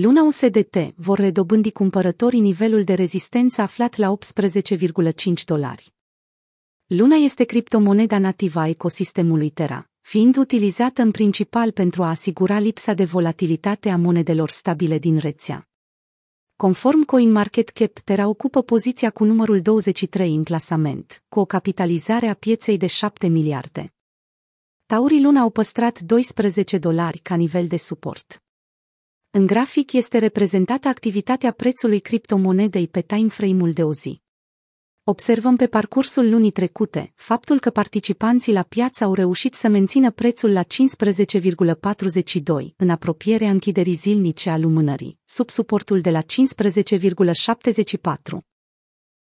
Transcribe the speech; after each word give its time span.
Luna 0.00 0.22
USDT 0.22 0.76
vor 0.94 1.18
redobândi 1.18 1.70
cumpărătorii 1.70 2.40
nivelul 2.40 2.84
de 2.84 2.94
rezistență 2.94 3.60
aflat 3.60 3.96
la 3.96 4.16
18,5 4.16 5.44
dolari. 5.44 5.94
Luna 6.86 7.14
este 7.14 7.44
criptomoneda 7.44 8.18
nativă 8.18 8.60
a 8.60 8.68
ecosistemului 8.68 9.50
Terra, 9.50 9.90
fiind 10.00 10.36
utilizată 10.36 11.02
în 11.02 11.10
principal 11.10 11.72
pentru 11.72 12.02
a 12.02 12.08
asigura 12.08 12.58
lipsa 12.58 12.92
de 12.92 13.04
volatilitate 13.04 13.90
a 13.90 13.96
monedelor 13.96 14.50
stabile 14.50 14.98
din 14.98 15.18
rețea. 15.18 15.68
Conform 16.56 17.02
CoinMarketCap, 17.02 17.98
Terra 17.98 18.28
ocupă 18.28 18.62
poziția 18.62 19.10
cu 19.10 19.24
numărul 19.24 19.60
23 19.60 20.34
în 20.34 20.44
clasament, 20.44 21.22
cu 21.28 21.40
o 21.40 21.44
capitalizare 21.44 22.26
a 22.26 22.34
pieței 22.34 22.76
de 22.76 22.86
7 22.86 23.26
miliarde. 23.26 23.94
Taurii 24.86 25.22
Luna 25.22 25.40
au 25.40 25.50
păstrat 25.50 26.00
12 26.00 26.78
dolari 26.78 27.18
ca 27.18 27.34
nivel 27.34 27.66
de 27.66 27.76
suport. 27.76 28.42
În 29.30 29.46
grafic 29.46 29.92
este 29.92 30.18
reprezentată 30.18 30.88
activitatea 30.88 31.52
prețului 31.52 32.00
criptomonedei 32.00 32.88
pe 32.88 33.00
timeframe-ul 33.00 33.72
de 33.72 33.84
o 33.84 33.92
zi. 33.92 34.22
Observăm 35.04 35.56
pe 35.56 35.66
parcursul 35.66 36.30
lunii 36.30 36.50
trecute 36.50 37.12
faptul 37.14 37.60
că 37.60 37.70
participanții 37.70 38.52
la 38.52 38.62
piață 38.62 39.04
au 39.04 39.14
reușit 39.14 39.54
să 39.54 39.68
mențină 39.68 40.10
prețul 40.10 40.52
la 40.52 40.62
15,42 40.62 40.66
în 42.76 42.90
apropierea 42.90 43.50
închiderii 43.50 43.94
zilnice 43.94 44.50
a 44.50 44.58
lumânării, 44.58 45.18
sub 45.24 45.50
suportul 45.50 46.00
de 46.00 46.10
la 46.10 46.20
15,74. 46.22 46.26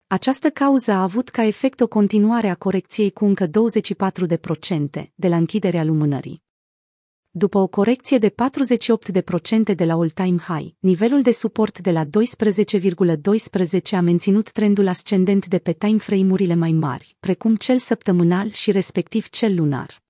Această 0.07 0.51
cauză 0.51 0.91
a 0.91 1.03
avut 1.03 1.29
ca 1.29 1.43
efect 1.43 1.81
o 1.81 1.87
continuare 1.87 2.49
a 2.49 2.55
corecției 2.55 3.11
cu 3.11 3.25
încă 3.25 3.47
24% 3.47 3.51
de 5.15 5.29
la 5.29 5.37
închiderea 5.37 5.85
lumânării. 5.85 6.45
După 7.39 7.59
o 7.59 7.67
corecție 7.67 8.19
de 8.19 8.35
48% 9.71 9.75
de 9.75 9.85
la 9.85 9.95
all-time 9.95 10.39
high, 10.39 10.73
nivelul 10.79 11.23
de 11.23 11.31
suport 11.31 11.79
de 11.79 11.91
la 11.91 12.05
12,12 12.05 12.11
a 13.91 14.01
menținut 14.01 14.51
trendul 14.51 14.89
ascendent 14.89 15.47
de 15.47 15.59
pe 15.59 15.73
timeframe-urile 15.73 16.55
mai 16.55 16.73
mari, 16.73 17.17
precum 17.21 17.57
cel 17.57 17.79
săptămânal 17.79 18.51
și 18.51 18.71
respectiv 18.71 19.29
cel 19.29 19.55
lunar. 19.55 20.03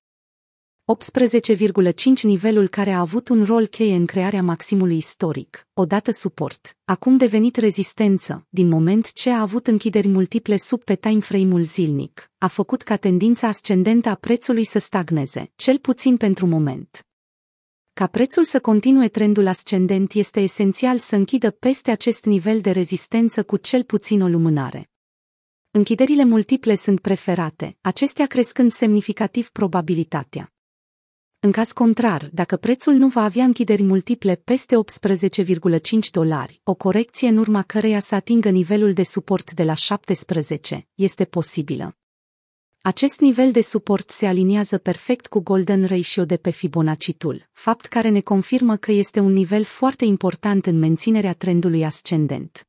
18,5 0.95 2.21
nivelul 2.23 2.69
care 2.69 2.91
a 2.91 3.01
avut 3.01 3.29
un 3.29 3.45
rol 3.45 3.67
cheie 3.67 3.95
în 3.95 4.07
crearea 4.07 4.43
maximului 4.43 4.97
istoric, 4.97 5.69
odată 5.75 6.11
suport, 6.11 6.77
acum 6.85 7.17
devenit 7.17 7.57
rezistență, 7.57 8.47
din 8.49 8.69
moment 8.69 9.13
ce 9.13 9.31
a 9.31 9.41
avut 9.41 9.67
închideri 9.67 10.09
multiple 10.09 10.57
sub 10.57 10.83
pe 10.83 10.95
timeframe-ul 10.95 11.63
zilnic, 11.63 12.31
a 12.39 12.47
făcut 12.47 12.83
ca 12.83 12.97
tendința 12.97 13.49
ascendentă 13.49 14.09
a 14.09 14.15
prețului 14.15 14.65
să 14.65 14.79
stagneze, 14.79 15.53
cel 15.57 15.79
puțin 15.79 16.17
pentru 16.17 16.47
moment. 16.47 17.01
Ca 17.99 18.07
prețul 18.07 18.45
să 18.45 18.61
continue 18.61 19.09
trendul 19.09 19.47
ascendent 19.47 20.13
este 20.13 20.41
esențial 20.41 20.99
să 20.99 21.17
închidă 21.17 21.51
peste 21.51 21.91
acest 21.91 22.25
nivel 22.25 22.61
de 22.61 22.71
rezistență 22.71 23.45
cu 23.45 23.57
cel 23.57 23.85
puțin 23.85 24.23
o 24.23 24.29
lumânare. 24.29 24.91
Închiderile 25.71 26.25
multiple 26.25 26.75
sunt 26.75 27.01
preferate, 27.01 27.77
acestea 27.81 28.27
crescând 28.27 28.73
semnificativ 28.73 29.51
probabilitatea. 29.51 30.53
În 31.41 31.53
caz 31.53 31.73
contrar, 31.73 32.29
dacă 32.33 32.57
prețul 32.57 32.95
nu 32.95 33.09
va 33.09 33.23
avea 33.23 33.45
închideri 33.45 33.83
multiple 33.83 34.35
peste 34.35 34.77
18,5 34.77 36.11
dolari, 36.11 36.61
o 36.65 36.75
corecție 36.75 37.29
în 37.29 37.37
urma 37.37 37.63
căreia 37.63 38.01
să 38.01 38.15
atingă 38.15 38.49
nivelul 38.49 38.93
de 38.93 39.03
suport 39.03 39.53
de 39.53 39.65
la 39.65 39.75
17, 39.75 40.89
este 40.95 41.25
posibilă. 41.25 41.97
Acest 42.87 43.21
nivel 43.21 43.51
de 43.51 43.61
suport 43.61 44.11
se 44.11 44.27
aliniază 44.27 44.79
perfect 44.79 45.27
cu 45.27 45.41
Golden 45.41 45.87
Ratio 45.87 46.25
de 46.25 46.37
pe 46.37 46.51
Fibonacci-ul, 46.51 47.49
fapt 47.53 47.87
care 47.87 48.09
ne 48.09 48.21
confirmă 48.21 48.77
că 48.77 48.93
este 48.93 49.21
un 49.21 49.33
nivel 49.33 49.65
foarte 49.65 50.05
important 50.05 50.67
în 50.67 50.79
menținerea 50.79 51.33
trendului 51.33 51.85
ascendent. 51.85 52.67